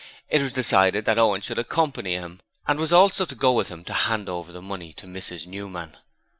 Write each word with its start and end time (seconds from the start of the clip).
It 0.31 0.41
was 0.41 0.51
decided 0.51 1.05
that 1.05 1.19
Owen 1.19 1.41
should 1.41 1.59
accompany 1.59 2.13
him 2.15 2.39
and 2.67 2.79
also 2.91 3.23
go 3.27 3.51
with 3.51 3.67
him 3.69 3.83
to 3.83 3.93
hand 3.93 4.29
over 4.29 4.51
the 4.51 4.59
money 4.59 4.93
to 4.93 5.05
Mrs 5.05 5.45
Newman. 5.45 5.95